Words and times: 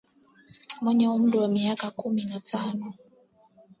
mwenye 0.81 1.05
umri 1.17 1.35
wa 1.41 1.49
miaka 1.57 1.87
kumi 1.99 2.21
na 2.29 2.39
tano 2.49 2.85